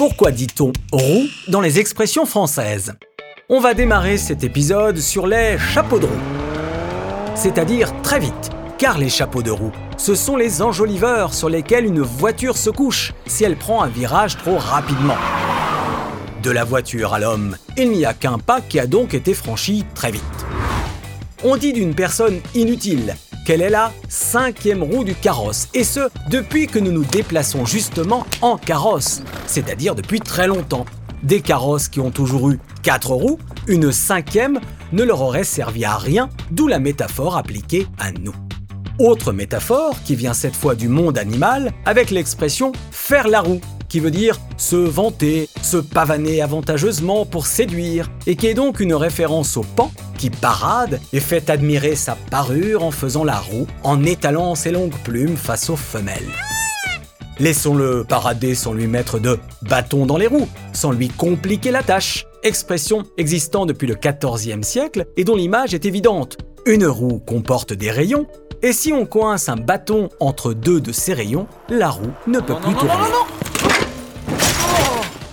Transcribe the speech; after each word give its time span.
Pourquoi 0.00 0.30
dit-on 0.30 0.72
roue 0.92 1.26
dans 1.48 1.60
les 1.60 1.78
expressions 1.78 2.24
françaises? 2.24 2.94
On 3.50 3.60
va 3.60 3.74
démarrer 3.74 4.16
cet 4.16 4.42
épisode 4.42 4.96
sur 4.96 5.26
les 5.26 5.58
chapeaux 5.58 5.98
de 5.98 6.06
roue. 6.06 7.32
C'est-à-dire 7.34 7.92
très 8.00 8.18
vite, 8.18 8.48
car 8.78 8.96
les 8.96 9.10
chapeaux 9.10 9.42
de 9.42 9.50
roue, 9.50 9.72
ce 9.98 10.14
sont 10.14 10.36
les 10.36 10.62
enjoliveurs 10.62 11.34
sur 11.34 11.50
lesquels 11.50 11.84
une 11.84 12.00
voiture 12.00 12.56
se 12.56 12.70
couche 12.70 13.12
si 13.26 13.44
elle 13.44 13.56
prend 13.56 13.82
un 13.82 13.88
virage 13.88 14.38
trop 14.38 14.56
rapidement. 14.56 15.18
De 16.42 16.50
la 16.50 16.64
voiture 16.64 17.12
à 17.12 17.18
l'homme, 17.18 17.58
il 17.76 17.90
n'y 17.90 18.06
a 18.06 18.14
qu'un 18.14 18.38
pas 18.38 18.62
qui 18.62 18.80
a 18.80 18.86
donc 18.86 19.12
été 19.12 19.34
franchi 19.34 19.84
très 19.94 20.12
vite. 20.12 20.22
On 21.44 21.58
dit 21.58 21.74
d'une 21.74 21.94
personne 21.94 22.40
inutile 22.54 23.16
qu'elle 23.46 23.62
est 23.62 23.70
la 23.70 23.92
cinquième 24.08 24.82
roue 24.82 25.04
du 25.04 25.14
carrosse, 25.14 25.68
et 25.74 25.84
ce, 25.84 26.08
depuis 26.30 26.66
que 26.66 26.78
nous 26.78 26.92
nous 26.92 27.04
déplaçons 27.04 27.64
justement 27.64 28.26
en 28.42 28.56
carrosse, 28.56 29.22
c'est-à-dire 29.46 29.94
depuis 29.94 30.20
très 30.20 30.46
longtemps. 30.46 30.84
Des 31.22 31.40
carrosses 31.40 31.88
qui 31.88 32.00
ont 32.00 32.10
toujours 32.10 32.50
eu 32.50 32.58
quatre 32.82 33.10
roues, 33.10 33.38
une 33.66 33.92
cinquième 33.92 34.58
ne 34.92 35.02
leur 35.02 35.20
aurait 35.20 35.44
servi 35.44 35.84
à 35.84 35.96
rien, 35.96 36.30
d'où 36.50 36.66
la 36.66 36.78
métaphore 36.78 37.36
appliquée 37.36 37.86
à 37.98 38.10
nous. 38.12 38.34
Autre 38.98 39.32
métaphore 39.32 39.96
qui 40.04 40.14
vient 40.14 40.34
cette 40.34 40.56
fois 40.56 40.74
du 40.74 40.88
monde 40.88 41.16
animal 41.18 41.72
avec 41.84 42.10
l'expression 42.10 42.72
faire 42.90 43.28
la 43.28 43.40
roue, 43.40 43.60
qui 43.90 44.00
veut 44.00 44.10
dire 44.10 44.40
se 44.56 44.76
vanter, 44.76 45.50
se 45.62 45.76
pavaner 45.76 46.40
avantageusement 46.40 47.26
pour 47.26 47.46
séduire, 47.46 48.10
et 48.26 48.36
qui 48.36 48.46
est 48.46 48.54
donc 48.54 48.80
une 48.80 48.94
référence 48.94 49.58
au 49.58 49.62
pan 49.62 49.90
qui 50.16 50.30
parade 50.30 51.00
et 51.12 51.20
fait 51.20 51.50
admirer 51.50 51.96
sa 51.96 52.14
parure 52.30 52.84
en 52.84 52.90
faisant 52.90 53.24
la 53.24 53.38
roue, 53.38 53.66
en 53.82 54.04
étalant 54.04 54.54
ses 54.54 54.70
longues 54.70 54.96
plumes 55.04 55.36
face 55.36 55.68
aux 55.68 55.76
femelles. 55.76 56.30
Laissons-le 57.38 58.04
parader 58.04 58.54
sans 58.54 58.74
lui 58.74 58.86
mettre 58.86 59.18
de 59.18 59.38
bâton 59.62 60.04
dans 60.04 60.18
les 60.18 60.26
roues, 60.26 60.48
sans 60.74 60.92
lui 60.92 61.08
compliquer 61.08 61.70
la 61.70 61.82
tâche. 61.82 62.26
Expression 62.42 63.04
existant 63.16 63.66
depuis 63.66 63.86
le 63.86 63.96
XIVe 63.96 64.62
siècle 64.62 65.06
et 65.16 65.24
dont 65.24 65.36
l'image 65.36 65.74
est 65.74 65.86
évidente. 65.86 66.36
Une 66.66 66.86
roue 66.86 67.18
comporte 67.18 67.72
des 67.72 67.90
rayons, 67.90 68.26
et 68.62 68.74
si 68.74 68.92
on 68.92 69.06
coince 69.06 69.48
un 69.48 69.56
bâton 69.56 70.10
entre 70.20 70.52
deux 70.52 70.82
de 70.82 70.92
ces 70.92 71.14
rayons, 71.14 71.46
la 71.70 71.88
roue 71.88 72.12
ne 72.26 72.40
peut 72.40 72.56
plus 72.56 72.74
tourner. 72.74 73.49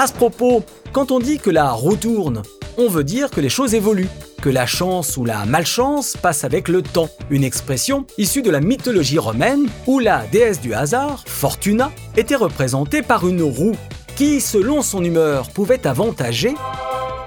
À 0.00 0.06
ce 0.06 0.12
propos, 0.12 0.62
quand 0.92 1.10
on 1.10 1.18
dit 1.18 1.38
que 1.38 1.50
la 1.50 1.72
roue 1.72 1.96
tourne, 1.96 2.42
on 2.76 2.88
veut 2.88 3.02
dire 3.02 3.30
que 3.30 3.40
les 3.40 3.48
choses 3.48 3.74
évoluent, 3.74 4.08
que 4.40 4.48
la 4.48 4.64
chance 4.64 5.16
ou 5.16 5.24
la 5.24 5.44
malchance 5.44 6.16
passe 6.16 6.44
avec 6.44 6.68
le 6.68 6.82
temps, 6.82 7.10
une 7.30 7.42
expression 7.42 8.06
issue 8.16 8.42
de 8.42 8.50
la 8.50 8.60
mythologie 8.60 9.18
romaine 9.18 9.68
où 9.88 9.98
la 9.98 10.24
déesse 10.30 10.60
du 10.60 10.72
hasard, 10.72 11.24
Fortuna, 11.26 11.90
était 12.16 12.36
représentée 12.36 13.02
par 13.02 13.26
une 13.26 13.42
roue 13.42 13.74
qui, 14.14 14.40
selon 14.40 14.82
son 14.82 15.02
humeur, 15.02 15.50
pouvait 15.50 15.84
avantager 15.84 16.54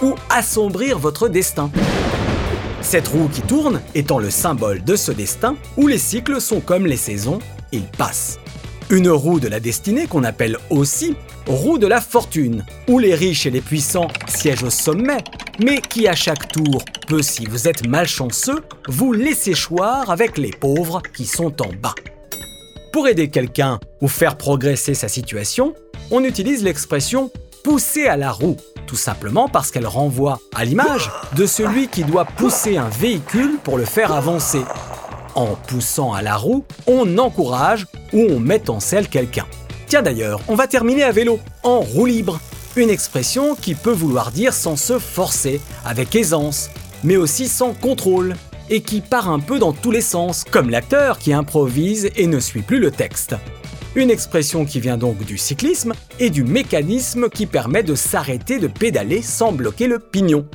ou 0.01 0.15
assombrir 0.29 0.97
votre 0.97 1.27
destin. 1.27 1.71
Cette 2.79 3.09
roue 3.09 3.27
qui 3.27 3.41
tourne 3.41 3.81
étant 3.95 4.17
le 4.17 4.29
symbole 4.29 4.81
de 4.81 4.95
ce 4.95 5.11
destin 5.11 5.57
où 5.75 5.87
les 5.87 5.97
cycles 5.97 6.39
sont 6.39 6.61
comme 6.61 6.85
les 6.85 6.95
saisons, 6.95 7.39
ils 7.73 7.83
passent. 7.83 8.39
Une 8.91 9.07
roue 9.07 9.39
de 9.39 9.47
la 9.47 9.61
destinée 9.61 10.05
qu'on 10.05 10.25
appelle 10.25 10.57
aussi 10.69 11.15
roue 11.47 11.77
de 11.77 11.87
la 11.87 12.01
fortune, 12.01 12.65
où 12.89 12.99
les 12.99 13.15
riches 13.15 13.45
et 13.45 13.49
les 13.49 13.61
puissants 13.61 14.09
siègent 14.27 14.63
au 14.63 14.69
sommet, 14.69 15.19
mais 15.63 15.79
qui 15.79 16.09
à 16.09 16.13
chaque 16.13 16.51
tour 16.51 16.83
peut, 17.07 17.21
si 17.21 17.45
vous 17.45 17.69
êtes 17.69 17.87
malchanceux, 17.87 18.61
vous 18.89 19.13
laisser 19.13 19.53
choir 19.53 20.09
avec 20.09 20.37
les 20.37 20.51
pauvres 20.51 21.01
qui 21.15 21.25
sont 21.25 21.61
en 21.61 21.69
bas. 21.81 21.95
Pour 22.91 23.07
aider 23.07 23.29
quelqu'un 23.29 23.79
ou 24.01 24.09
faire 24.09 24.35
progresser 24.35 24.93
sa 24.93 25.07
situation, 25.07 25.73
on 26.11 26.25
utilise 26.25 26.61
l'expression 26.61 27.31
pousser 27.63 28.07
à 28.07 28.17
la 28.17 28.33
roue, 28.33 28.57
tout 28.87 28.97
simplement 28.97 29.47
parce 29.47 29.71
qu'elle 29.71 29.87
renvoie 29.87 30.41
à 30.53 30.65
l'image 30.65 31.09
de 31.37 31.45
celui 31.45 31.87
qui 31.87 32.03
doit 32.03 32.25
pousser 32.25 32.75
un 32.75 32.89
véhicule 32.89 33.57
pour 33.63 33.77
le 33.77 33.85
faire 33.85 34.11
avancer. 34.11 34.65
En 35.33 35.55
poussant 35.55 36.11
à 36.11 36.21
la 36.21 36.35
roue, 36.35 36.65
on 36.87 37.17
encourage 37.17 37.87
ou 38.13 38.27
on 38.29 38.39
met 38.39 38.69
en 38.69 38.79
selle 38.79 39.07
quelqu'un. 39.07 39.45
Tiens 39.87 40.01
d'ailleurs, 40.01 40.41
on 40.47 40.55
va 40.55 40.67
terminer 40.67 41.03
à 41.03 41.11
vélo, 41.11 41.39
en 41.63 41.79
roue 41.79 42.05
libre. 42.05 42.39
Une 42.75 42.89
expression 42.89 43.55
qui 43.55 43.75
peut 43.75 43.91
vouloir 43.91 44.31
dire 44.31 44.53
sans 44.53 44.75
se 44.75 44.99
forcer, 44.99 45.59
avec 45.83 46.15
aisance, 46.15 46.69
mais 47.03 47.17
aussi 47.17 47.47
sans 47.47 47.73
contrôle, 47.73 48.35
et 48.69 48.81
qui 48.81 49.01
part 49.01 49.29
un 49.29 49.39
peu 49.39 49.59
dans 49.59 49.73
tous 49.73 49.91
les 49.91 50.01
sens, 50.01 50.45
comme 50.49 50.69
l'acteur 50.69 51.19
qui 51.19 51.33
improvise 51.33 52.09
et 52.15 52.27
ne 52.27 52.39
suit 52.39 52.61
plus 52.61 52.79
le 52.79 52.91
texte. 52.91 53.35
Une 53.95 54.09
expression 54.09 54.63
qui 54.63 54.79
vient 54.79 54.97
donc 54.97 55.17
du 55.25 55.37
cyclisme 55.37 55.93
et 56.19 56.29
du 56.29 56.45
mécanisme 56.45 57.29
qui 57.29 57.45
permet 57.45 57.83
de 57.83 57.95
s'arrêter 57.95 58.57
de 58.57 58.67
pédaler 58.67 59.21
sans 59.21 59.51
bloquer 59.51 59.87
le 59.87 59.99
pignon. 59.99 60.45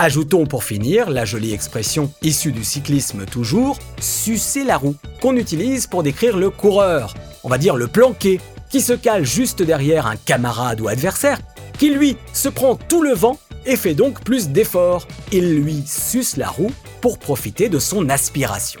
Ajoutons 0.00 0.46
pour 0.46 0.62
finir 0.62 1.10
la 1.10 1.24
jolie 1.24 1.52
expression 1.52 2.12
issue 2.22 2.52
du 2.52 2.62
cyclisme 2.62 3.26
toujours, 3.26 3.80
sucer 4.00 4.62
la 4.62 4.76
roue, 4.76 4.94
qu'on 5.20 5.34
utilise 5.34 5.88
pour 5.88 6.04
décrire 6.04 6.36
le 6.36 6.50
coureur, 6.50 7.14
on 7.42 7.48
va 7.48 7.58
dire 7.58 7.74
le 7.74 7.88
planqué, 7.88 8.40
qui 8.70 8.80
se 8.80 8.92
cale 8.92 9.24
juste 9.24 9.60
derrière 9.60 10.06
un 10.06 10.14
camarade 10.14 10.80
ou 10.80 10.86
adversaire, 10.86 11.40
qui 11.80 11.90
lui 11.90 12.16
se 12.32 12.48
prend 12.48 12.76
tout 12.76 13.02
le 13.02 13.12
vent 13.12 13.40
et 13.66 13.74
fait 13.74 13.94
donc 13.94 14.22
plus 14.22 14.50
d'efforts. 14.50 15.08
Il 15.32 15.56
lui 15.56 15.82
suce 15.84 16.36
la 16.36 16.48
roue 16.48 16.70
pour 17.00 17.18
profiter 17.18 17.68
de 17.68 17.80
son 17.80 18.08
aspiration. 18.08 18.78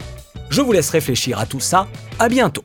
Je 0.50 0.60
vous 0.60 0.70
laisse 0.70 0.90
réfléchir 0.90 1.40
à 1.40 1.46
tout 1.46 1.58
ça, 1.58 1.88
à 2.20 2.28
bientôt 2.28 2.62